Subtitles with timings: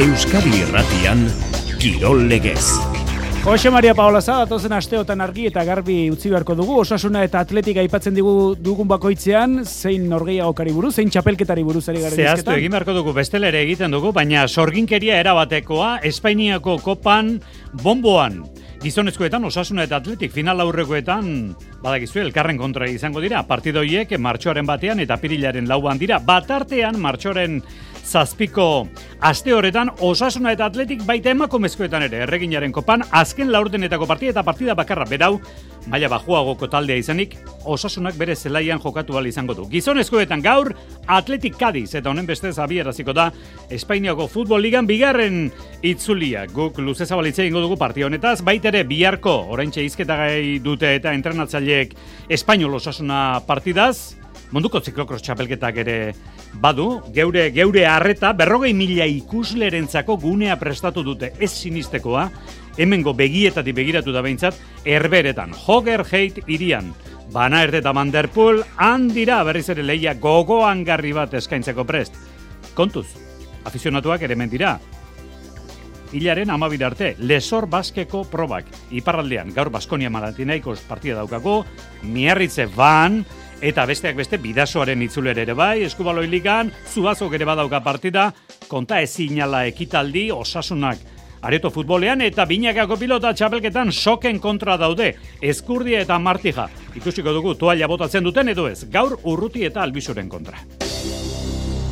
[0.00, 1.26] Euskadi Irratian
[1.76, 2.62] Kirol Legez.
[3.44, 7.82] Jose Maria Paola Zada, tozen asteotan argi eta garbi utzi beharko dugu, osasuna eta atletika
[7.84, 12.94] aipatzen digu dugun bakoitzean, zein norgeiagokari buruz, zein txapelketari buruz ari garen Zehaztu egin beharko
[12.96, 17.34] dugu, bestelere egiten dugu, baina sorginkeria erabatekoa, Espainiako kopan,
[17.84, 18.40] bomboan,
[18.80, 21.26] Gizonezkoetan, osasuna eta atletik final aurrekoetan,
[21.84, 27.60] badakizu, elkarren kontra izango dira, partidoiek martxoaren batean eta pirilaren lauan dira, batartean martxoren
[28.10, 28.88] zazpiko
[29.22, 34.74] aste horretan osasuna eta atletik baita emakumezkoetan ere erreginaren kopan azken laurdenetako partida eta partida
[34.74, 35.36] bakarra berau
[35.86, 39.66] maila bajuagoko taldea izanik osasunak bere zelaian jokatu bali izango du.
[39.70, 40.72] Gizonezkoetan gaur
[41.06, 43.30] atletik kadiz eta honen bestez abieraziko da
[43.70, 45.50] Espainiako futbol ligan bigarren
[45.82, 46.46] itzulia.
[46.52, 51.94] Guk luze zabalitze ingo dugu partia honetaz, baitere biharko oraintxe izketagai dute eta entrenatzaileek
[52.28, 54.19] Espainol osasuna partidaz,
[54.50, 55.98] munduko ziklokros txapelketak ere
[56.62, 62.28] badu, geure geure harreta berrogei mila ikuslerentzako gunea prestatu dute ez sinistekoa,
[62.78, 66.92] hemengo begietatik begiratu da behintzat, erberetan, Hoger Heit irian,
[67.30, 72.16] Bana erde eta Manderpool, handira berriz ere leia gogoan garri bat eskaintzeko prest.
[72.74, 73.06] Kontuz,
[73.64, 74.72] afizionatuak ere mendira.
[76.10, 78.66] Hilaren amabir arte, lesor baskeko probak.
[78.90, 81.60] Iparraldean, gaur Baskonia Malatinaikos partida daukako,
[82.02, 83.20] miarritze van,
[83.60, 88.30] eta besteak beste bidasoaren itzuler ere bai, eskubaloi ligan, zuazok ere badauka partida,
[88.68, 90.98] konta ezinala ekitaldi, osasunak
[91.42, 96.68] areto futbolean eta binakako pilota txapelketan soken kontra daude, eskurdia eta martija.
[96.96, 100.60] Ikusiko dugu toalia botatzen duten edo ez, gaur urruti eta albizuren kontra.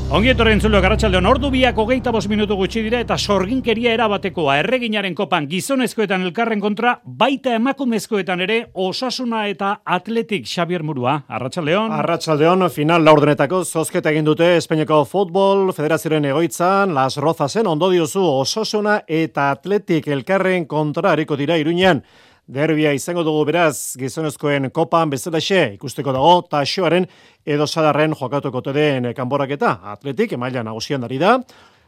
[0.08, 5.12] Ongi etorri entzuleo garratxaldeon, ordu biak hogeita bos minutu gutxi dira eta sorginkeria erabatekoa erreginaren
[5.14, 11.18] kopan gizonezkoetan elkarren kontra, baita emakumezkoetan ere osasuna eta atletik Xabier Murua.
[11.28, 11.92] Arratxaldeon.
[11.98, 19.02] Arratxaldeon, final laurdenetako zozketa egin dute Espainiako Futbol Federazioaren egoitzan, Las Rozasen, ondo diozu osasuna
[19.04, 22.00] eta atletik elkarren kontra hariko dira iruñan.
[22.48, 27.04] Derbia izango dugu beraz gizonezkoen kopan bezalaxe ikusteko dago taxoaren
[27.44, 29.74] edo sadarren jokatuko den kanboraketa.
[29.92, 31.34] Atletik emaila nagusian dari da.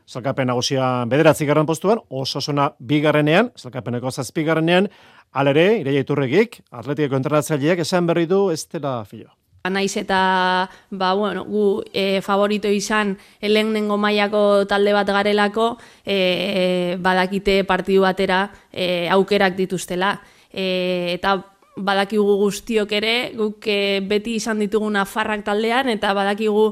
[0.05, 4.89] Zalkapen nagusian bederatzi garran postuan, osasuna bigarrenean, zalkapeneko zazpigarrenean,
[5.33, 9.31] alere, ireia iturregik, atletikeko entrenatzaileak esan berri du ez dela filo.
[9.65, 10.19] Naiz eta
[10.91, 15.71] ba, bueno, gu e, favorito izan lehenengo mailako talde bat garelako
[16.05, 18.43] e, badakite partidu batera
[18.73, 20.19] e, aukerak dituztela
[20.53, 21.39] e, eta
[21.81, 26.65] badakigu guztiok ere, guk e, beti izan ditugu nafarrak taldean, eta badakigu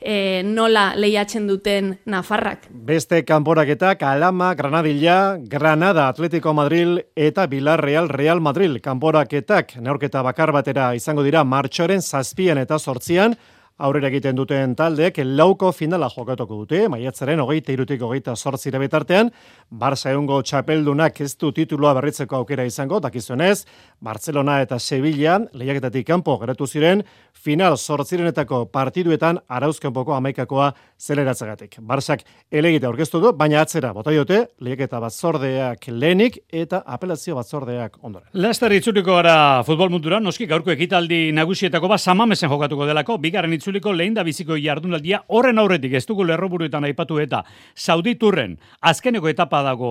[0.00, 2.68] e, nola lehiatzen duten nafarrak.
[2.70, 10.92] Beste kanporaketak Alama, Granadilla, Granada, Atletico Madrid eta Villarreal, Real Madrid kanporaketak neorketa bakar batera
[10.96, 13.36] izango dira martxoren zazpian eta sortzian,
[13.78, 19.30] aurrera egiten duten taldeek lauko finala jokatuko dute, maiatzaren hogeita irutik hogeita sortzire betartean,
[19.70, 23.66] Barça egungo txapeldunak ez du tituloa berritzeko aukera izango, dakizunez,
[24.00, 27.02] Barcelona eta Sevilla lehiaketatik kanpo geratu ziren,
[27.34, 30.70] final sortzirenetako partiduetan arauzkanpoko amaikakoa
[31.00, 31.76] zeleratzagatik.
[31.80, 38.30] Barsak elegite aurkeztu du, baina atzera bota diote, lehiaketa batzordeak lehenik eta apelazio batzordeak ondoren.
[38.32, 43.90] Laster itzuriko gara futbol munduran, noski gaurko ekitaldi nagusietako bat samamesen jokatuko delako, bigarren itzuliko
[43.92, 47.40] lehen da biziko jardunaldia horren aurretik ez dugu lerroburuetan aipatu eta
[47.74, 48.52] Sauditurren
[48.86, 49.88] azkeneko etapa dago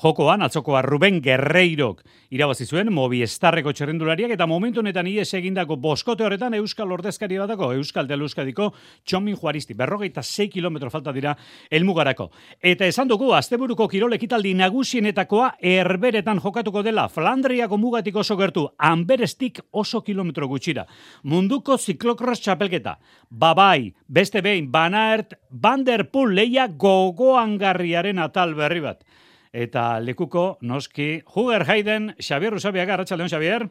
[0.00, 2.00] jokoan, atzokoa Ruben Guerreirok
[2.32, 8.08] irabazi zuen Movistarreko txerrendulariak eta momentu honetan ies egindako boskote horretan Euskal Ordezkari batako, Euskal
[8.08, 8.70] Deluskadiko
[9.04, 11.34] Txomin Juaristi, berrogeita 6 kilometro falta dira
[11.70, 12.30] elmugarako.
[12.60, 19.60] Eta esan dugu, asteburuko kirol ekitaldi nagusienetakoa erberetan jokatuko dela Flandriako mugatik oso gertu, Amberestik
[19.72, 20.86] oso kilometro gutxira.
[21.24, 22.98] Munduko ziklokros txapelketa,
[23.30, 29.04] babai, beste behin, banaert, banderpul leia gogoangarriaren atal berri bat.
[29.52, 33.68] Eta lekuko, noski, Huger Haiden, Xavier Rusabiaga, Arratxaldeon, Xavier.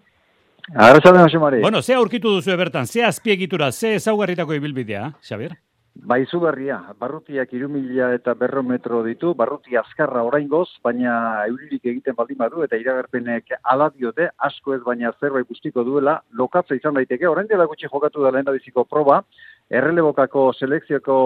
[0.73, 1.61] Arratxaldeon, Xamari.
[1.61, 5.57] Bueno, ze aurkitu duzu bertan, ze azpiegitura, ze ezaugarritako ibilbidea, Xavier?
[6.05, 12.37] Bai, berria, barrutiak irumila eta berro metro ditu, barruti azkarra oraingoz, baina euririk egiten baldin
[12.37, 17.47] badu, eta iragarpenek ala diote, asko ez baina zerbait guztiko duela, lokatza izan daiteke, orain
[17.47, 19.23] dela gutxi jokatu da lehen biziko proba,
[19.69, 21.17] errelebokako selekzioko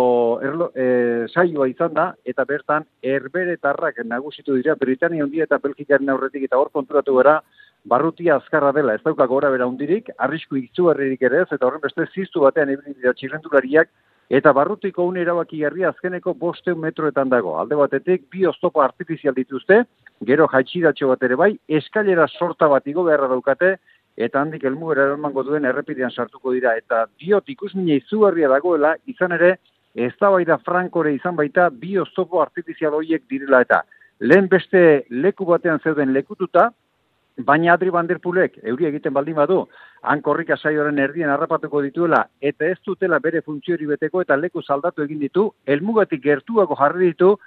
[0.41, 6.47] erlo, e, saioa izan da, eta bertan erberetarrak nagusitu dira, Britania hundia eta Belgikaren aurretik
[6.47, 7.41] eta hor konturatu gara,
[7.83, 12.05] barrutia azkarra dela, ez daukak gora bera hundirik, arrisku itzuarririk ere ez, eta horren beste
[12.13, 13.89] ziztu batean ebili dira txirrendulariak,
[14.29, 17.57] eta barrutiko une erabaki garria azkeneko bosteun metroetan dago.
[17.59, 19.81] Alde batetik, bi oztopo artifizial dituzte,
[20.25, 23.75] gero jaitxidatxo bat ere bai, eskailera sorta bat igo beharra daukate,
[24.15, 26.75] eta handik elmugera emango duen errepidean sartuko dira.
[26.77, 29.57] Eta diot ikus izugarria dagoela, izan ere,
[29.95, 33.83] ez da frankore izan baita bi oztopo artifizial horiek direla eta
[34.19, 36.71] lehen beste leku batean zeuden lekututa,
[37.37, 39.65] baina Adri Banderpulek euri egiten baldin badu,
[40.01, 45.19] hankorrik asaioaren erdien harrapatuko dituela, eta ez dutela bere funtziori beteko eta leku saldatu egin
[45.19, 47.37] ditu, elmugatik gertuako jarri ditu,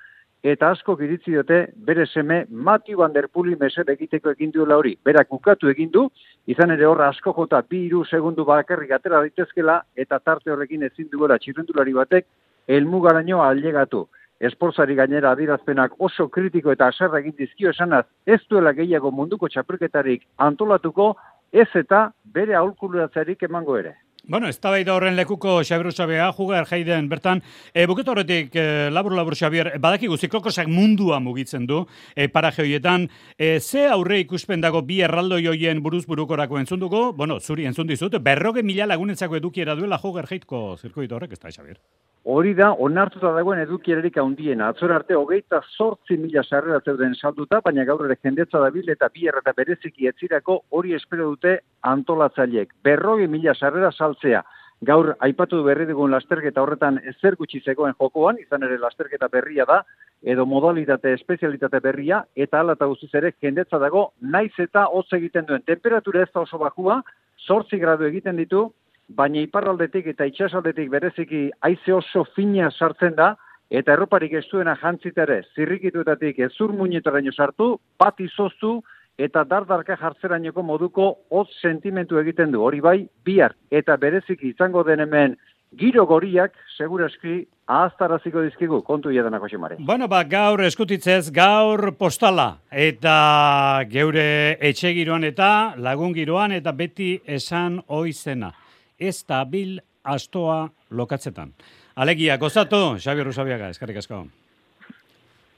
[0.45, 4.97] eta asko giritzi dute bere seme Mati Banderpuli meser egiteko egin duela hori.
[5.05, 6.09] Berak ukatu egin du,
[6.47, 11.09] izan ere horra asko jota bi iru segundu bakarrik atera daitezkela, eta tarte horrekin ezin
[11.13, 12.27] duela txirrendulari batek,
[12.69, 14.07] elmugaraino aldegatu
[14.49, 20.27] esportzari gainera adirazpenak oso kritiko eta aserra egin dizkio esanaz, ez duela gehiago munduko txapelketarik
[20.49, 21.15] antolatuko,
[21.53, 23.95] ez eta bere aholkulatzerik emango ere.
[24.27, 27.43] Bueno, ez da horren lekuko Xabiru Xabea, juga erjaiden, bertan,
[27.75, 31.85] e, buket horretik, e, labur labur Xabier, badakigu ziklokosak mundua mugitzen du,
[32.17, 37.13] e, para geoietan, e, ze aurre ikuspen dago bi erraldo joien buruz burukorako entzun dugu,
[37.13, 41.53] bueno, zuri entzun dizut, berroge mila lagunentzako edukiera duela juga erjaitko zirkoito horrek, ez da,
[41.53, 41.79] Xabier?
[42.25, 44.71] Hori da, onartuta dagoen edukierarik handiena.
[44.73, 49.11] Atzor arte, hogeita sortzi mila sarrera zeuden salduta, baina gaur ere jendetza da bil eta
[49.13, 52.73] bier eta bereziki etzirako hori espero dute antolatzaileek.
[52.83, 54.45] Berrogi mila sarrera saltzea.
[54.85, 59.83] Gaur, aipatu berri dugun lasterketa horretan ezer gutxi zegoen jokoan, izan ere lasterketa berria da,
[60.23, 65.47] edo modalitate, espezialitate berria, eta ala eta guztiz ere jendetza dago, naiz eta hotz egiten
[65.47, 65.63] duen.
[65.63, 67.03] Temperatura ez da oso bakua,
[67.47, 68.71] sortzi gradu egiten ditu,
[69.09, 73.35] baina iparraldetik eta itxasaldetik bereziki aize oso fina sartzen da,
[73.71, 78.83] eta erroparik ez duena jantzitere zirrikituetatik ezur muñetaraino sartu, bat izoztu,
[79.19, 82.63] eta dardarka jartzerainoko moduko hot sentimentu egiten du.
[82.63, 85.37] Hori bai, bihar eta bereziki izango den hemen
[85.79, 89.79] giro goriak, seguraski, ahaztaraziko dizkigu, kontu iadanako xemare.
[89.87, 94.27] Bueno, ba, gaur eskutitzez, gaur postala, eta geure
[94.61, 98.53] etxe giroan eta lagun giroan, eta beti esan oizena
[98.99, 101.53] ez da bil astoa lokatzetan.
[101.97, 104.25] Alegia, gozatu, Xabi Rusabiaga, eskarrik asko.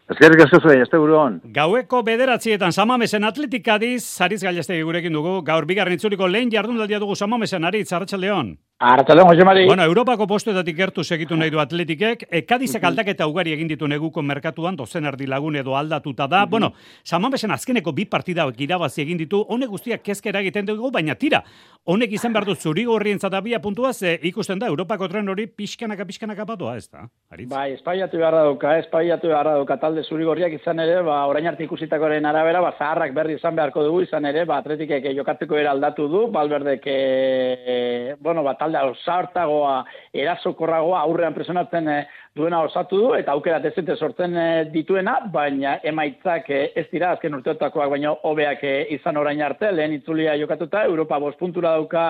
[0.06, 1.40] Eskerrik asko zuen, este buruan.
[1.54, 7.66] Gaueko bederatzietan samamesen atletikadiz, zariz gailaztegi gurekin dugu, gaur bigarren itzuriko lehen jardunaldia dugu samamesen,
[7.66, 8.52] aritz, Arratxaldeon.
[8.78, 9.64] Arratxaldeon, Jose Mari.
[9.64, 14.20] Bueno, Europako postuetatik gertu segitu nahi du atletikek, e, kadizek aldaketa ugari egin ditu neguko
[14.20, 16.42] merkatuan, dozen erdi lagun edo aldatuta da.
[16.44, 21.40] Bueno, samamesen azkeneko bi partida irabazi egin ditu, honek guztiak kezkera egiten dugu, baina tira,
[21.86, 26.04] honek izan behar du zuri gorrien zatabia puntua, ze ikusten da, Europako tren hori pixkanaka,
[26.04, 27.06] pixkanaka patua, ez da?
[27.32, 27.48] Aritz?
[27.48, 31.64] Bai, espaiatu beharra dauka, espaiatu beharra dauka talde zuri gorriak izan ere, ba, orain arte
[31.64, 36.10] ikusitakoren arabera, ba, zaharrak berri izan beharko dugu izan ere, ba, atletikek jokatzeko era aldatu
[36.12, 39.84] du, balberdek, e, bueno, ba, talde ausartagoa,
[40.14, 41.98] erasokorragoa, aurrean presionatzen e,
[42.36, 47.38] duena osatu du, eta aukera dezente sortzen e, dituena, baina emaitzak e, ez dira, azken
[47.38, 48.64] urteotakoak, baina hobeak
[48.98, 52.06] izan orain arte, lehen itzulia jokatuta, Europa bost puntura dauka,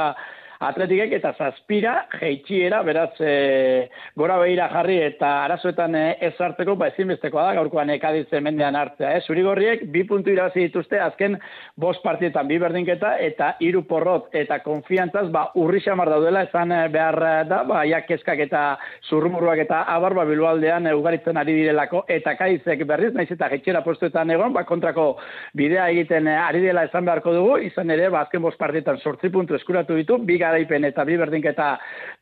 [0.65, 6.89] atletikek eta zazpira jeitxiera, beraz e, gora behira jarri eta arazoetan e, ez hartzeko, ba
[6.93, 9.13] ezinbestekoa da, gaurkoan ekaditzen mendean hartzea.
[9.17, 9.25] Eh?
[9.27, 11.37] Zurigorriek, bi puntu irabazi dituzte, azken
[11.77, 16.81] bost partietan bi berdinketa eta hiru porrot eta konfiantzaz, ba urri xamar daudela, esan e,
[16.93, 17.21] behar
[17.51, 18.65] da, ba jakeskak eta
[19.11, 24.33] zurrumuruak eta abarba bilualdean e, ugaritzen ari direlako, eta kaizek berriz, naiz eta jeitxiera postuetan
[24.33, 25.13] egon, ba kontrako
[25.57, 29.31] bidea egiten e, ari dela esan beharko dugu, izan ere, ba azken bost partietan sortzi
[29.33, 31.75] puntu eskuratu ditu, bi garaipen eta bi berdinketa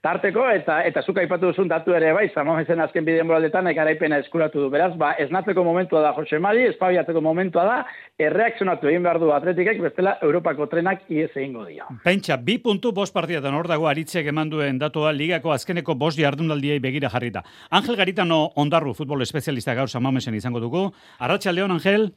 [0.05, 4.61] tarteko eta eta zuka aipatu duzun datu ere bai Samoesen azken bideen moraletan garaipena eskuratu
[4.61, 4.71] du.
[4.71, 7.77] Beraz, ba esnatzeko momentua da Jose Mari, espabiatzeko momentua da,
[8.21, 11.89] erreakzionatu egin behar du Atletikek bestela Europako trenak ies egingo dira.
[12.05, 16.81] Pentsa, bi puntu bost partidatan hor dago aritzek eman duen datua ligako azkeneko bost jardunaldiei
[16.85, 17.45] begira jarrita.
[17.71, 20.91] Angel Garitano ondarru futbol espezialista gaur Samamesen izango dugu.
[21.19, 22.11] Arratsaldeon Angel.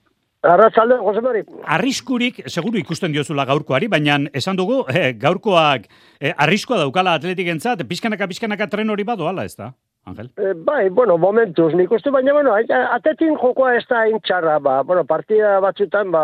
[0.46, 1.42] Arratxalde, Jose Mari.
[1.66, 5.88] Arriskurik, seguru ikusten diozula gaurkoari, baina esan dugu, eh, gaurkoak
[6.22, 9.72] eh, arriskoa daukala atletik entzat, pizkanaka, pizkanaka tren hori badoala, ez da?
[10.08, 10.30] Angel?
[10.38, 12.54] Eh, bai, bueno, momentuz, nik uste, baina, bueno,
[12.94, 16.24] atetin jokoa ez da intxarra, ba, bueno, partida batzutan, ba,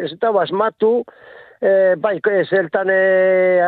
[0.00, 1.04] ez da, basmatu,
[1.62, 3.60] eh, bai, zeltan eh,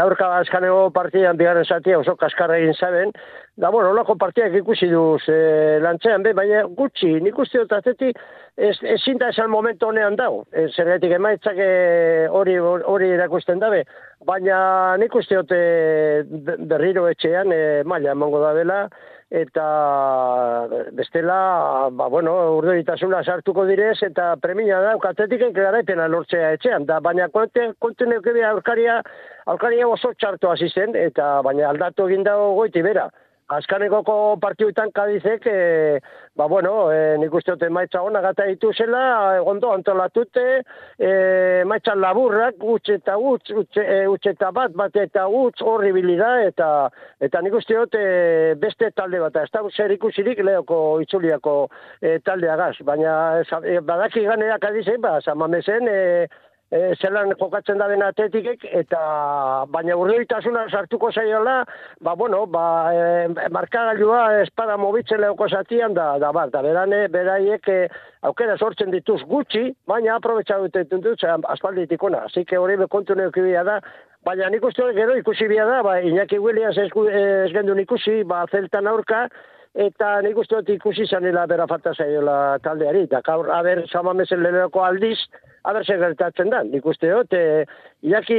[0.00, 3.12] aurka azkaneko partidan bigarren zatia oso kaskarra egin zaben,
[3.56, 8.18] da, bueno, olako partiak ikusi duz eh, lantzean, be, baina gutxi, nik uste dut atetik,
[8.56, 10.44] ez, ez zinta esan momentu honean dago.
[10.52, 11.58] E, zergatik emaitzak
[12.30, 13.82] hori hori erakusten dabe.
[14.24, 15.58] Baina nik uste hote
[16.70, 18.78] berriro etxean e, maila emango da dela
[19.34, 27.00] eta bestela, ba, bueno, urduritasuna sartuko direz, eta premia da, katetik garaipena lortzea etxean, da,
[27.02, 29.00] baina konten, konten aurkaria,
[29.50, 33.08] aurkaria oso txartu hasi zen, eta baina aldatu egin dago goiti bera.
[33.52, 35.98] Azkanekoko partiuetan kadizek, e,
[36.34, 39.02] ba bueno, e, nik uste dute maitza hona gata dituzela,
[39.36, 40.62] e, ondo antolatute,
[40.96, 41.10] e,
[41.68, 46.30] maitza laburrak, utz eta utz, utz, e, utz eta bat, bat eta utz, horri bilida,
[46.48, 46.88] eta,
[47.20, 48.06] eta nik uste dute
[48.62, 51.58] beste talde bat, ez da zer ikusirik leoko itzuliako
[52.00, 56.00] e, taldeagaz, baina e, badaki ganera kadizek, ba, zamamezen, e,
[56.70, 59.00] e, zelan jokatzen da den atletikek, eta
[59.72, 61.60] baina urrioitasuna sartuko zaiola,
[62.00, 67.68] ba, bueno, ba, e, markagailua espada mobitzen lehoko zatian, da, da, bat, da, berane, beraiek
[67.68, 67.78] e,
[68.22, 73.80] aukera sortzen dituz gutxi, baina aprobetsa dute dut, aspalditikona, así que hori bekontu neukibia da,
[74.24, 78.46] Baina nik uste gero ikusi bia da, ba, Iñaki Williams ez, ez gendu ikusi, ba,
[78.48, 79.26] zeltan aurka,
[79.74, 85.18] eta nik uste ikusi zanela bera falta zaiola taldeari, eta gaur, haber, samamezen lehenoko aldiz,
[85.64, 87.64] haber zer gertatzen da, nik uste dut, e,
[88.04, 88.38] Iaki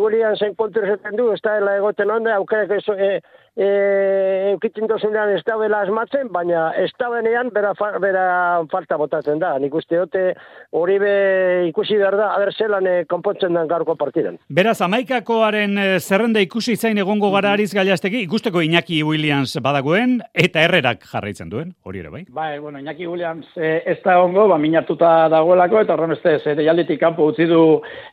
[0.00, 0.84] Williams zen kontu
[1.16, 3.10] du, ez da egoten onda, aukerak ez, e,
[3.56, 8.26] e, eukitzen dozunean ez da bela asmatzen, baina ez da benean bera, bera
[8.70, 9.54] falta botatzen da.
[9.62, 10.24] Nik uste dute
[10.74, 11.14] hori be
[11.70, 14.38] ikusi behar da, ader zelan e, konpontzen den gaurko partidan.
[14.48, 20.64] Beraz, amaikakoaren e, zerrenda ikusi zain egongo gara ariz gaiazteki, ikusteko Iñaki Williams badagoen, eta
[20.66, 22.24] errerak jarraitzen duen, hori ere bai?
[22.34, 26.66] Bai, bueno, Iñaki Williams e, ez da ongo, ba, minartuta dagoelako, eta horren beste, ere
[26.66, 27.62] jalditik kanpo utzi du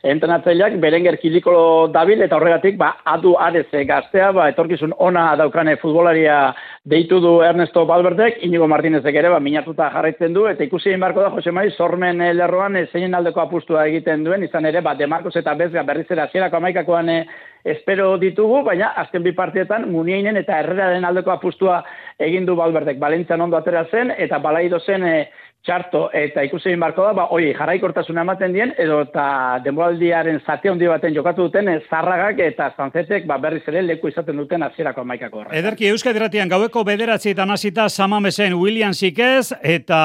[0.06, 6.54] entrenatzeileak, berenger kilikolo dabil, eta horregatik, ba, adu arez gaztea, ba, etorkizun ona daukane futbolaria
[6.84, 11.30] deitu du Ernesto Balbertek, Inigo Martinezek ere, ba, minatuta jarraitzen du, eta ikusi barko da,
[11.30, 15.36] Jose Mari, sormen eh, lerroan e, zein aldeko apustua egiten duen, izan ere, ba, Demarcos
[15.38, 17.18] eta Bezga berriz ere azierako amaikakoan e,
[17.64, 21.82] espero ditugu, baina azken bi partietan muniainen eta herreraren aldeko apustua
[22.18, 22.98] egin du Balbertek.
[22.98, 25.16] Balentzian ondo atera zen, eta balaido zen e,
[25.62, 29.24] txarto eta ikusi egin barko da, ba, oi, jarraikortasuna ematen dien, edo eta
[29.62, 34.40] denboraldiaren zate handi baten jokatu duten eh, zarragak eta zanzetek ba, berriz ere leku izaten
[34.42, 35.58] duten azierako amaikako horretan.
[35.60, 40.00] Ederki Euskadi Ratian gaueko bederatzi eta nasita samamesen William Sikez eta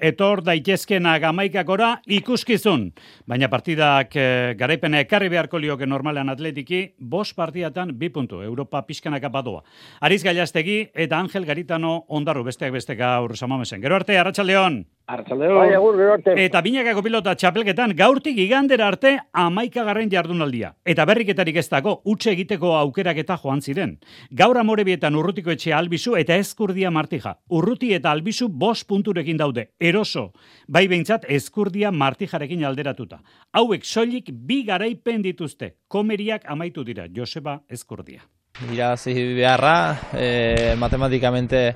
[0.00, 2.88] etor daitezkenak amaikakora ikuskizun.
[3.28, 4.26] Baina partidak e,
[4.56, 9.60] garaipena ekarri beharko lioke normalean atletiki, bos partiatan bi puntu, Europa pixkanak apadoa.
[10.00, 13.84] Ariz Gailastegi eta Angel Garitano ondarru besteak beste gaur samamesen.
[13.84, 14.82] Gero arte, Arratxaldeon!
[15.06, 16.34] Bai, agur, gero arte.
[16.44, 20.72] Eta binakako pilota txapelketan gaurtik igandera arte amaikagarren jardunaldia.
[20.84, 23.96] Eta berriketarik ez dago, utxe egiteko aukerak eta joan ziren.
[24.30, 27.36] Gaur amorebietan urrutiko etxe albizu eta ezkurdia martija.
[27.50, 29.68] Urruti eta albizu bos punturekin daude.
[29.80, 30.30] Eroso,
[30.68, 33.20] bai behintzat ezkurdia martijarekin alderatuta.
[33.52, 35.76] Hauek soilik bi garaipen dituzte.
[35.88, 38.22] Komeriak amaitu dira, Joseba ezkurdia.
[38.60, 41.74] Irazi beharra, e, matematikamente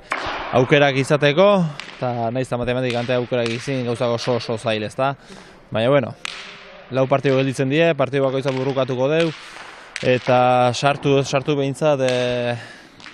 [0.53, 1.49] aukerak izateko,
[1.97, 5.15] eta nahiz eta matematikamente aukerak izin gauzak oso oso zail ez da.
[5.71, 6.13] Baina, bueno,
[6.93, 9.33] lau partidu gelditzen die, partidu bako izan burrukatuko deu,
[10.05, 10.39] eta
[10.75, 12.13] sartu sartu behintzat e,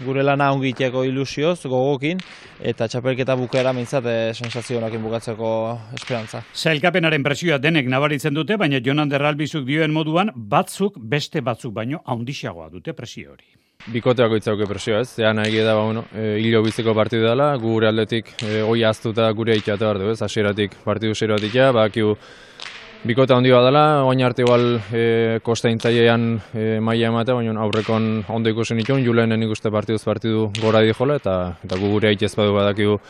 [0.04, 2.21] gure lana ongiteko ilusioz, gogokin,
[2.61, 5.49] eta txapelketa bukera behintzat e, sensazio bukatzeko
[5.94, 6.42] esperantza.
[6.54, 12.68] Zailkapenaren presioa denek nabaritzen dute, baina Jonan Derralbizuk dioen moduan, batzuk beste batzuk baino haundixagoa
[12.71, 13.44] dute presio hori.
[13.90, 17.88] Bikoteako itzauke presio ez, zean nahi da, ba, bueno, e, hilo biziko partidu dela, gure
[17.88, 22.14] aldetik e, oi aztuta gure itxate behar du ez, asieratik partidu zeroatik ja, bakiu
[23.02, 28.78] bikota handi dela, oin arte igual e, kostaintzailean e, maila ematea, baina aurrekon ondo ikusen
[28.78, 33.00] itun, julenen ikuste partiduz partidu gora di jola, eta, eta gu gure itxez badu badakigu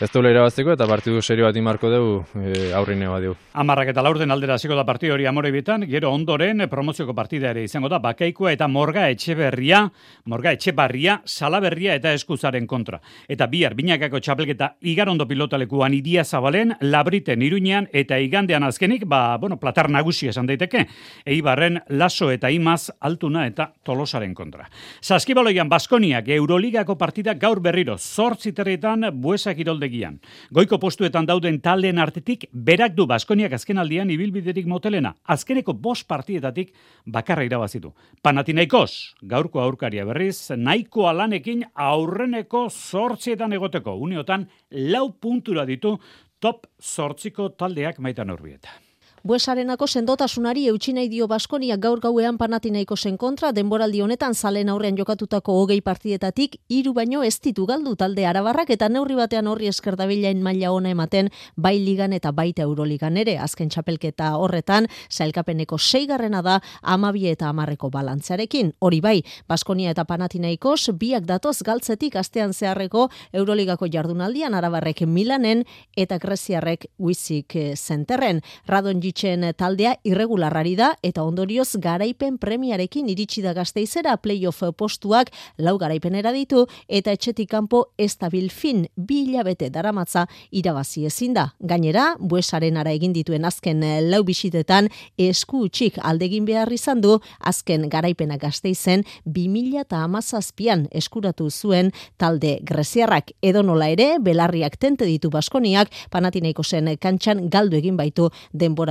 [0.00, 3.34] ez duela irabazteko eta partidu serio bat imarko dugu e, aurrine bat dugu.
[3.60, 7.66] Amarrak eta laurden aldera hasiko da partidu hori amore bitan, gero ondoren promozioko partida ere
[7.66, 9.82] izango da bakaikoa eta morga etxeberria,
[10.24, 13.02] morga etxebarria, salaberria eta eskuzaren kontra.
[13.28, 19.60] Eta bihar binakako txapelketa igarondo pilotalekuan idia zabalen, labriten iruñean eta igandean azkenik, ba, bueno,
[19.60, 20.86] platar nagusi esan daiteke,
[21.26, 24.64] eibarren laso eta imaz altuna eta tolosaren kontra.
[25.02, 30.18] Saskibaloian Baskoniak Euroligako partida gaur berriro, zortziterrietan buesak irolde egian.
[30.54, 35.14] Goiko postuetan dauden taldeen artetik, berak du Baskoniak azkenaldian ibilbiderik motelena.
[35.34, 36.72] Azkeneko bost partietatik
[37.06, 37.92] bakarra irabazitu.
[38.22, 43.96] Panatinaikos, gaurko aurkaria berriz, nahiko alanekin aurreneko zortzietan egoteko.
[44.00, 45.96] Uniotan, lau puntura ditu
[46.40, 48.72] top zortziko taldeak maitan horbieta.
[49.20, 54.96] Buesarenako sendotasunari eutxi nahi dio Baskonia gaur gauean panatinaiko zen kontra, denboraldi honetan zalen aurrean
[54.96, 60.40] jokatutako hogei partietatik, hiru baino ez ditu galdu talde arabarrak eta neurri batean horri eskerdabilain
[60.40, 66.56] maila ona ematen bai ligan eta baita euroligan ere, azken txapelketa horretan, zailkapeneko seigarrena da
[66.80, 68.72] amabi eta amarreko balantzearekin.
[68.80, 76.16] Hori bai, Baskonia eta panatinaikos biak datoz galtzetik astean zeharreko euroligako jardunaldian arabarrek Milanen eta
[76.16, 78.40] Greziarrek Wizik zenterren.
[78.64, 85.72] Radon Txitxen taldea irregularrari da eta ondorioz garaipen premiarekin iritsi da gazteizera playoff postuak lau
[85.82, 91.48] garaipenera ditu eta etxetik kanpo estabil fin bi hilabete daramatza irabazi ezin da.
[91.58, 97.88] Gainera, buesaren ara egin dituen azken lau bisitetan esku utxik aldegin behar izan du azken
[97.90, 105.90] garaipena gazteizen 2000 eta amazazpian eskuratu zuen talde greziarrak edonola ere, belarriak tente ditu baskoniak,
[106.10, 108.30] panatineiko zen kantxan galdu egin baitu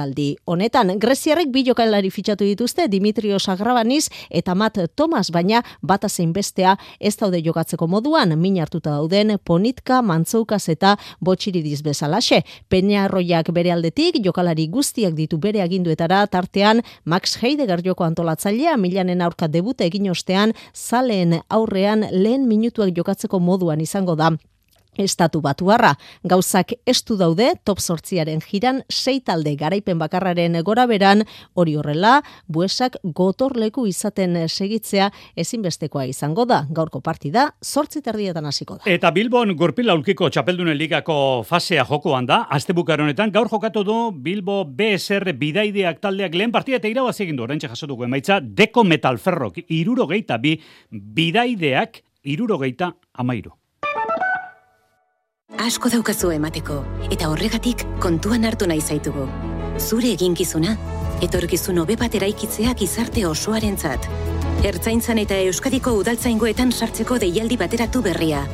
[0.10, 0.38] denboraldi.
[0.46, 6.78] Honetan, greziarrek bi jokalari fitxatu dituzte Dimitrios Agrabaniz eta Mat Thomas, baina bata zein bestea
[7.00, 12.44] ez daude jokatzeko moduan, min hartuta dauden Ponitka, Mantzoukaz eta Botxiridiz bezalaxe.
[12.70, 19.48] Peñarroiak bere aldetik, jokalari guztiak ditu bere aginduetara, tartean Max Heidegger joko antolatzailea, milanen aurka
[19.48, 24.32] debute egin ostean, zaleen aurrean lehen minutuak jokatzeko moduan izango da
[25.00, 25.96] estatu batuarra.
[26.24, 32.98] Gauzak estu daude, top sortziaren jiran, sei talde garaipen bakarraren gora beran, hori horrela, buesak
[33.03, 36.63] gotorleku izaten segitzea ezinbestekoa izango da.
[36.70, 38.88] Gaurko partida, sortzi terdietan hasiko da.
[38.89, 44.63] Eta Bilbon gurpila ulkiko txapeldunen ligako fasea jokoan da, azte honetan, gaur jokatu du Bilbo
[44.65, 50.38] BSR bidaideak taldeak lehen partida eta irabazi egin du, orentxe jasotuko emaitza, deko metalferrok, irurogeita
[50.38, 50.58] bi,
[50.91, 53.59] bidaideak irurogeita amairu.
[55.58, 56.75] Asko daukazu emateko,
[57.10, 59.24] eta horregatik kontuan hartu nahi zaitugu.
[59.82, 60.75] Zure eginkizuna,
[61.25, 64.06] etorkizun hobe bat eraikitzea gizarte osoarentzat.
[64.70, 68.46] Ertzaintzan eta Euskadiko udaltzaingoetan sartzeko deialdi bateratu berria.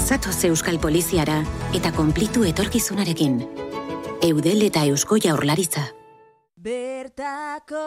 [0.00, 3.40] Zatoz Euskal Poliziara eta konplitu etorkizunarekin.
[4.26, 5.86] Eudel eta Eusko Jaurlaritza.
[6.58, 7.86] Bertako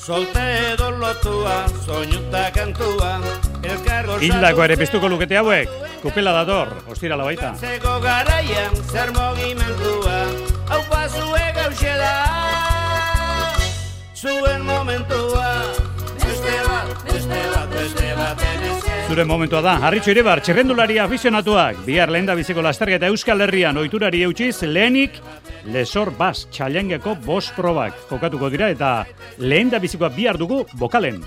[0.00, 3.20] Solte lotua, soñuta kantua,
[3.62, 5.68] elkargo Hildako ere piztuko lukete hauek,
[6.00, 7.52] kupela dator, ostira la baita.
[7.60, 10.16] Zego garaian, zer mogimentua,
[10.72, 12.14] hau pasue gauxe da,
[14.16, 15.52] zuen momentua,
[16.16, 18.48] beste bat, beste bat, beste bat,
[19.10, 23.76] Zure momentua da, harritxo ere bar, txerrendulari afizionatuak, bihar lehen da biziko lasterketa Euskal Herrian
[23.76, 25.20] oiturari eutxiz, lehenik
[25.64, 29.04] lesor bas txalengeko bos probak jokatuko dira eta
[29.38, 31.20] lehen da bizikoa bihar dugu bokalen.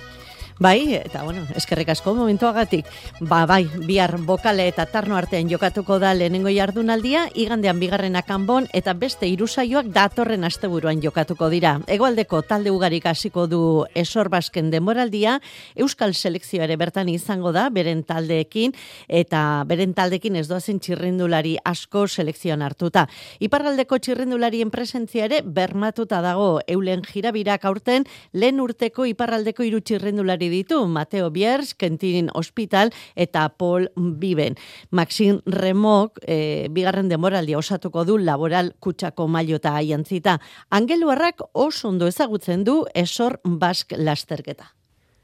[0.60, 2.86] Bai, eta bueno, eskerrik asko momentuagatik.
[3.26, 8.94] Ba, bai, bihar bokale eta tarno artean jokatuko da lehenengo jardunaldia, igandean bigarrena kanbon eta
[8.94, 11.80] beste irusaioak datorren asteburuan jokatuko dira.
[11.90, 13.62] Egoaldeko talde ugarik hasiko du
[13.98, 15.40] esor basken denboraldia,
[15.74, 18.76] Euskal Selekzioa ere bertan izango da, beren taldeekin,
[19.08, 23.08] eta beren taldeekin ez doazen txirrindulari asko selekzioan hartuta.
[23.42, 30.86] Iparraldeko txirrindularien presentzia ere bermatuta dago eulen jirabirak aurten, lehen urteko iparraldeko iru txirrindulari ditu
[30.86, 34.56] Mateo Biers, Kentin Hospital eta Paul Biben.
[34.90, 40.38] Maxim Remok e, bigarren demoraldia osatuko du laboral kutsako mailo eta aiantzita.
[40.70, 44.70] Angeluarrak oso ondo ezagutzen du esor bask lasterketa.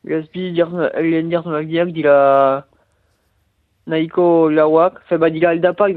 [0.04, 2.64] Gazpi lehen jartunak dira
[3.86, 5.96] nahiko lauak, feba dira aldapak,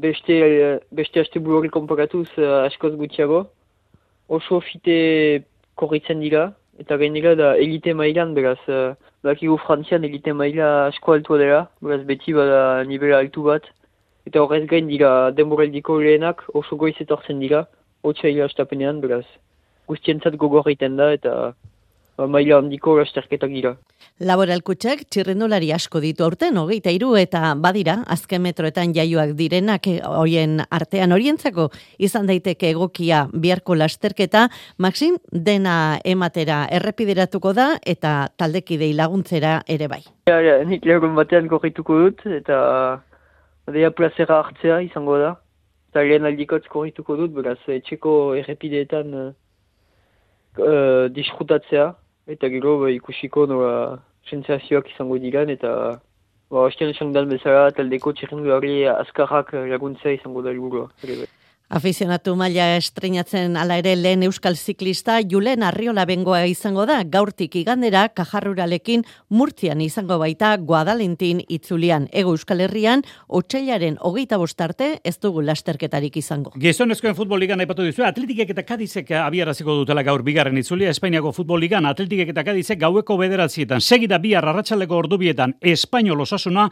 [0.00, 3.44] beste, beste haste bulori konparatuz uh, askoz gutxiago.
[4.28, 10.68] Oso fite korritzen dira, eta gainera da elite mailan, beraz, uh, bakigu frantzian elite maila
[10.88, 13.68] asko altua dela, beraz beti bada nivela altu bat,
[14.26, 17.64] eta horrez gain dira denboraldiko lehenak oso goiz etortzen dira,
[18.02, 19.24] hotxa hila estapenean, beraz,
[19.88, 21.52] guztientzat gogorreiten da, eta
[22.18, 23.74] maila handiko lasterketak dira.
[24.22, 30.60] Laboralkutxak txirrendulari asko ditu aurten, hogeita iru, eta badira, azken metroetan jaioak direnak eh, hoien
[30.70, 34.46] artean orientzako, izan daiteke egokia biharko lasterketa,
[34.78, 40.02] Maxim, dena ematera errepideratuko da, eta taldekidei laguntzera ere bai.
[40.30, 42.60] Ja, ja, nik lehorun batean korrituko dut, eta
[43.66, 45.34] badea plazera hartzea izango da.
[45.90, 49.28] Eta lehen aldikotz korrituko dut, beraz, etxeko errepideetan uh,
[51.14, 51.92] disfrutatzea,
[52.26, 55.70] eta gero ba, ikusiko nola sensazioak izango digan, eta
[56.50, 60.88] ba, ostean esan dan bezala taldeko txerrendu hori azkarrak laguntzea izango da helburua.
[61.74, 67.00] Afizionatu maila estreinatzen ala ere lehen euskal ziklista Julen Arriola bengoa izango da.
[67.02, 69.02] Gaurtik igandera kajarruralekin
[69.34, 72.04] murtzian izango baita Guadalentin itzulian.
[72.12, 76.52] Ego euskal herrian otxailaren hogeita bostarte ez dugu lasterketarik izango.
[76.62, 81.58] Gizonezkoen futbol ligan aipatu dizu, atletikek eta kadizek abiaraziko dutela gaur bigarren itzulia, Espainiako futbol
[81.58, 86.68] ligan atletikek eta kadizek gaueko bederatzietan, segida bihar arratsaleko ordubietan, Espainol osasuna,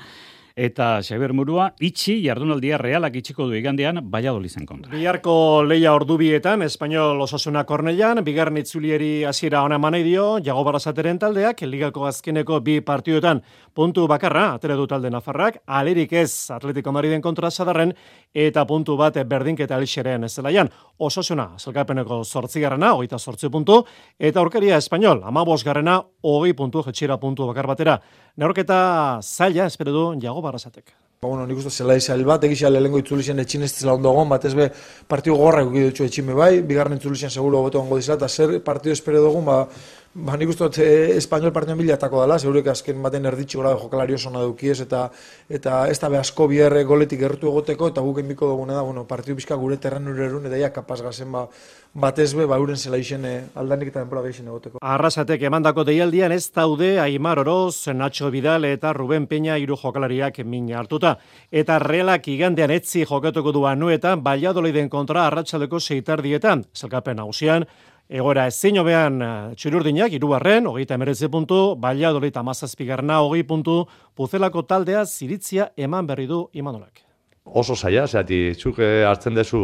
[0.56, 4.92] eta Xabier Murua itxi jardunaldia realak itxiko du igandean Valladoliden kontra.
[4.92, 11.62] Biharko leia ordubietan Espainol Osasuna Kornellan, bigarren itzulieri hasiera ona manai dio Jago Barazateren taldeak
[11.62, 13.42] ligako azkeneko bi partiduetan
[13.74, 17.94] puntu bakarra atera du talde Nafarrak, alerik ez Atletico Madriden kontra sadarren
[18.34, 20.68] eta puntu bat berdinketa Alixeren zelaian.
[20.98, 23.82] Osasuna zelkapeneko 8garrena 28 puntu
[24.18, 28.00] eta aurkeria Espainol 15garrena 20 puntu jetxira puntu bakar batera.
[28.34, 30.86] Neorketa zaila espero du Jago Barazatek.
[31.20, 34.46] Ba, bueno, nik uste zela izal bat, egisa lehenko itzulizien etxin ez zela ondo bat
[34.48, 34.70] ez be
[35.06, 38.92] partio gorra eki dutxu etxime bai, bigarren itzulizien seguro gobetu ongo dizela, eta zer partio
[38.92, 39.68] espero dugun, ba,
[40.14, 44.30] ba nik uste e, espanyol partioan bilatako dela, segurek azken baten erditxi gora jokalari oso
[44.30, 45.10] dukiez, eta
[45.48, 49.06] eta ez da be asko bierre goletik gertu egoteko, eta guk enbiko dugune da, bueno,
[49.08, 51.46] partio bizka gure terren urerun, eta ja kapaz gazen ba,
[51.94, 54.80] batez be, ba, uren zela isen eh, aldanik eta denpora behisen egoteko.
[54.80, 60.72] Arrasatek emandako deialdian ez daude Aimar Oroz, Nacho Vidal eta Ruben Peña hiru jokalariak min
[60.74, 61.18] hartuta.
[61.50, 66.64] Eta realak igandean etzi jokatuko du anuetan, Valladoliden kontra arratsaldeko seitardietan.
[66.76, 67.66] Zelkapen nagusian,
[68.12, 73.78] Egoera ezin hobean eh, txururdinak, irubarren, hogeita emeretze puntu, Valladolid amazazpigarna, hogei puntu,
[74.12, 77.00] puzelako taldea ziritzia eman berri du imanolak.
[77.44, 79.62] Oso zaila, zeati, txuke hartzen dezu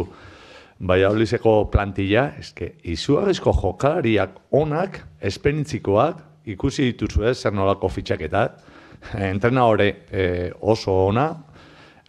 [0.79, 4.97] Baiaolizeko plantilla, eske, izugarrizko jokalariak onak,
[5.29, 8.57] esperintzikoak, ikusi dituzu ez, zer nolako fitxaketat,
[9.29, 10.25] entrena hori e,
[10.61, 11.27] oso ona,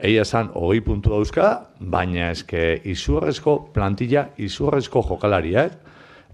[0.00, 5.89] egia esan, hogei puntu dauzka, baina eske, izugarrizko plantilla, izugarrizko jokalariak,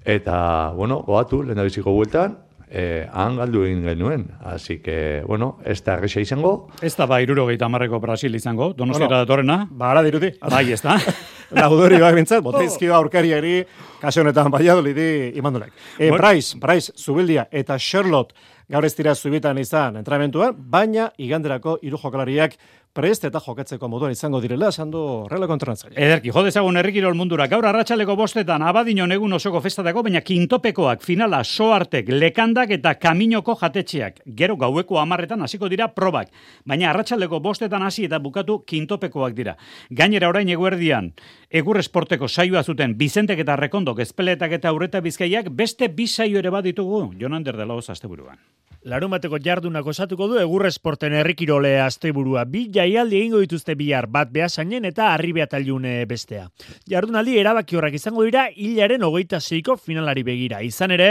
[0.07, 2.39] eta, bueno, goatu, lehen da biziko bueltan,
[2.69, 4.27] eh, han galdu egin genuen.
[4.41, 6.69] Así que, bueno, ez da erresa izango.
[6.83, 9.67] Ez da ba, iruro marreko Brasil izango, donostia bueno, datorrena.
[9.71, 10.33] Ba, ara diruti.
[10.41, 10.99] Bai, ez da.
[11.51, 13.65] Laudori bak bintzat, boteizkio aurkariari,
[14.01, 15.73] kaso honetan baiadolidi imandulek.
[15.99, 16.19] E, bueno.
[16.19, 18.35] Bryce, Bryce, Zubildia eta Charlotte
[18.69, 22.57] gaur ez dira zubitan izan entramentuan, baina iganderako hiru jokalariak
[22.97, 25.93] prest eta jokatzeko moduan izango direla, esan du horrela kontrantzai.
[25.93, 31.43] Ederki, jode zagun errikirol mundura, gaur arratsaleko bostetan abadino negun osoko festatako, baina kintopekoak, finala,
[31.45, 34.23] soartek, lekandak eta kaminoko jatetxeak.
[34.39, 36.33] Gero gaueko amarretan hasiko dira probak,
[36.65, 39.57] baina arratsaleko bostetan hasi eta bukatu kintopekoak dira.
[39.91, 41.13] Gainera orain eguerdian,
[41.51, 46.55] egur esporteko saioa zuten Bizentek eta Rekondok ezpeletak eta aurreta bizkaiak beste bi saio ere
[46.55, 48.41] baditugu, Jonander dela oz asteburuan.
[48.87, 52.45] Larun bateko jardunak osatuko du egur esporten herrikirole asteburua.
[52.47, 56.47] Bi jaialdi egingo dituzte bihar bat behasainen eta arribea talune bestea.
[56.89, 60.63] Jardunaldi erabaki horrak izango dira hilaren hogeita zeiko finalari begira.
[60.63, 61.09] Izan ere,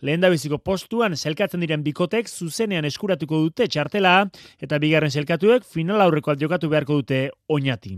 [0.00, 4.14] lehen da biziko postuan zelkatzen diren bikotek zuzenean eskuratuko dute txartela
[4.62, 7.96] eta bigarren zelkatuek final aurrekoat jokatu beharko dute oinati.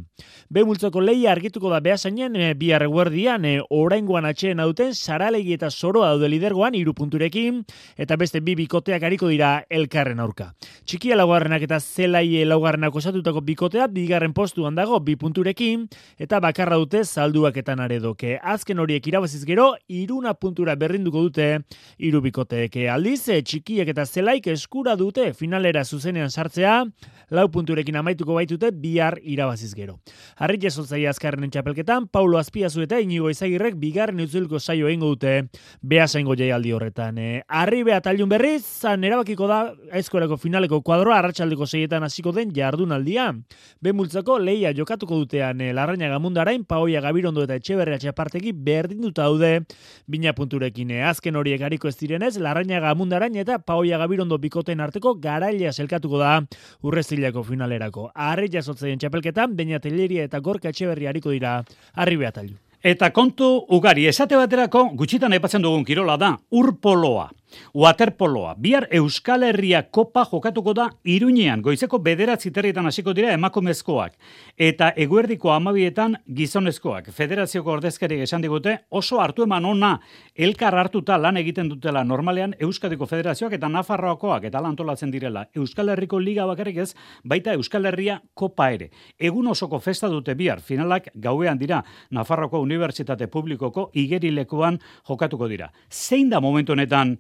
[0.51, 5.71] Be multzoko leia argituko da behasainen e, bihar eguerdian e, oraingoan atxeen duten saralegi eta
[5.71, 7.63] zoroa daude lidergoan irupunturekin
[7.97, 10.53] eta beste bi bikoteak ari dira elkarren aurka.
[10.87, 15.87] Txikia laugarrenak eta zelai laugarrenak osatutako bikotea bigarren postuan dago bi punturekin
[16.19, 18.39] eta bakarra dute zalduak eta naredoke.
[18.39, 21.65] Azken horiek irabaziz gero, iruna puntura berrinduko dute
[21.99, 22.77] hiru bikoteek.
[22.93, 26.85] Aldiz, txikiek eta zelaik eskura dute finalera zuzenean sartzea,
[27.31, 29.99] lau punturekin amaituko baitute bihar irabaziz gero.
[30.37, 35.49] Harri jesoltzai azkarren entxapelketan, Paulo Azpiazu eta inigo izagirrek bigarren utzulko saio egingo dute
[35.83, 37.19] behasaingo jaialdi horretan.
[37.49, 39.61] Harri beha talun berriz, zan erabakiko da
[39.93, 42.55] aizkorako finaleko kuadroa arratsaldeko seietan hasiko den
[42.99, 43.35] jardunaldia.
[43.81, 49.65] Bemultzako leia jokatuko dutean eh, Larraina Gamundarain, Paoia Gabirondo eta Etxeberria Txapartegi berdinduta daude
[50.07, 50.91] bina punturekin.
[50.91, 56.19] Eh, azken horiek hariko ez direnez, Larraina Gamundarain eta Paoia Gabirondo bikoten arteko garailea selkatuko
[56.19, 56.41] da
[56.83, 58.11] urrezilako finalerako.
[58.15, 61.63] Arri jasotzeien txapelketan, baina teleria eta gorka Etxeberria hariko dira
[61.95, 62.57] harri behatailu.
[62.83, 67.29] Eta kontu ugari, esate baterako gutxitan aipatzen dugun kirola da, urpoloa.
[67.75, 74.15] Waterpoloa, bihar Euskal Herria kopa jokatuko da Iruñean, goizeko bederatzi terrietan hasiko dira emakumezkoak.
[74.57, 77.11] Eta eguerdiko amabietan gizonezkoak.
[77.15, 79.93] Federazioko ordezkari esan digute oso hartu eman ona
[80.35, 85.47] elkar hartuta lan egiten dutela normalean Euskadiko Federazioak eta Nafarroakoak eta lantolatzen direla.
[85.57, 88.91] Euskal Herriko Liga bakarrik ez, baita Euskal Herria kopa ere.
[89.19, 95.71] Egun osoko festa dute bihar, finalak gauean dira Nafarroako Unibertsitate Publikoko igerilekoan jokatuko dira.
[95.91, 97.17] Zein da momentu honetan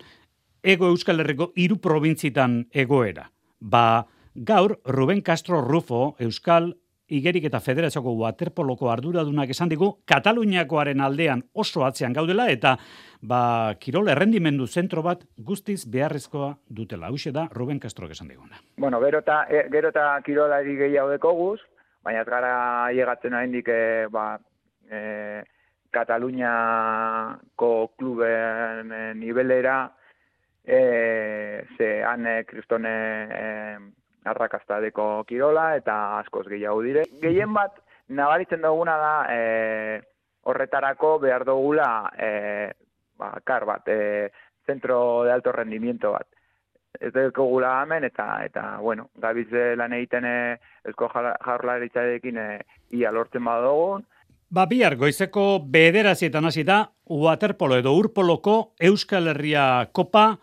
[0.62, 3.30] ego Euskal Herriko hiru probintzitan egoera.
[3.60, 6.74] Ba, gaur Ruben Castro Rufo Euskal
[7.08, 12.76] Igerik eta Federazioko Waterpoloko arduradunak esan digu Kataluniakoaren aldean oso atzean gaudela eta
[13.22, 17.06] ba kirol errendimendu zentro bat guztiz beharrezkoa dutela.
[17.08, 18.60] Hauxe da Ruben Castro esan diguna.
[18.76, 21.60] Bueno, gero eta e, gero eta kirolari gehiago dekoguz,
[22.04, 24.38] baina ez gara llegatzen oraindik e, ba
[24.90, 25.44] e,
[25.90, 29.97] Kataluniako kluben e, nivelera
[30.68, 32.92] e, ze han e, kristone
[33.32, 33.78] e,
[34.28, 37.06] arrakastadeko kirola eta askoz gehiago dire.
[37.22, 37.80] Gehien bat,
[38.12, 40.00] nabaritzen duguna da e,
[40.44, 42.32] horretarako behar dugula e,
[43.16, 44.28] ba, kar bat, e,
[44.68, 46.28] zentro de alto rendimiento bat.
[47.00, 50.36] Ez dugu gula hemen eta, eta bueno, gabiz lan egiten e,
[50.88, 52.48] ezko jarlaritzarekin e,
[53.00, 54.04] ia lortzen badogun,
[54.48, 60.38] Ba, bihar, goizeko bederazietan hasi da, waterpolo edo urpoloko Euskal Herria Kopa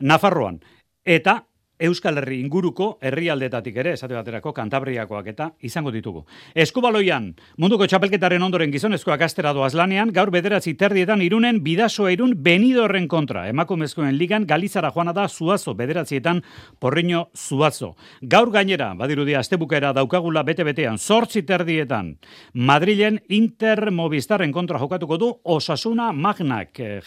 [0.00, 0.60] Nafarroan.
[1.04, 1.47] Eta
[1.78, 6.24] Euskal Herri inguruko herrialdetatik ere, esate baterako kantabriakoak eta izango ditugu.
[6.58, 13.06] Eskubaloian, munduko txapelketaren ondoren gizonezkoak astera doaz lanean, gaur bederatzi terdietan irunen bidasoa irun benidorren
[13.08, 13.46] kontra.
[13.52, 16.42] Emakumezkoen ligan Galizara joana da zuazo bederatzietan
[16.82, 17.92] porriño zuazo.
[18.22, 22.16] Gaur gainera, badirudi astebukera daukagula bete-betean, sortzi terdietan,
[22.54, 27.00] Madrilen intermobistarren kontra jokatuko du osasuna magnak e,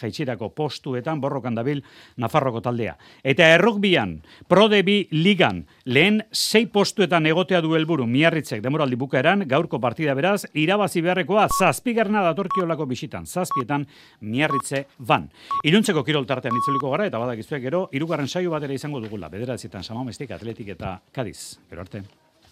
[0.54, 1.82] postuetan borrokan dabil
[2.16, 2.96] Nafarroko taldea.
[3.22, 9.80] Eta errokbian, pro Prodebi ligan lehen sei postuetan egotea du helburu miarritzek demoraldi bukaeran gaurko
[9.82, 13.88] partida beraz irabazi beharrekoa zazpigarna datorkiolako bisitan zazpietan
[14.20, 15.26] miarritze ban.
[15.66, 19.34] Iruntzeko kirol tartean itzuliko gara eta badakizuek gero hirugarren saio batera izango dugula.
[19.34, 21.56] Bederatzetan samamestik atletik eta kadiz.
[21.66, 22.06] Gero arte.